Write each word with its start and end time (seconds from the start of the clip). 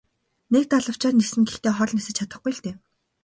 Нэг 0.53 0.63
далавчаар 0.71 1.13
ниснэ 1.17 1.41
гэхдээ 1.47 1.73
хол 1.75 1.91
нисэж 1.95 2.15
чадахгүй 2.17 2.51
л 2.55 2.59
дээ. 2.63 2.75